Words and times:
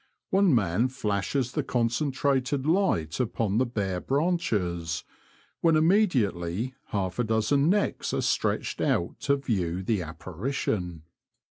One 0.31 0.55
man 0.55 0.87
flashes 0.87 1.51
the 1.51 1.61
concen 1.61 2.11
trated 2.11 2.65
light 2.65 3.19
upon 3.19 3.59
the 3.59 3.67
bare 3.67 3.99
branches, 4.01 5.03
when 5.59 5.75
immediately 5.75 6.73
half 6.87 7.19
a 7.19 7.23
dozen 7.23 7.69
necks 7.69 8.11
are 8.11 8.21
stretched 8.21 8.81
out 8.81 9.19
to 9.19 9.35
view 9.35 9.83
the 9.83 10.01
apparition. 10.01 11.03